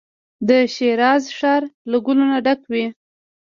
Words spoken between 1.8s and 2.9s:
له ګلو نو ډک وي.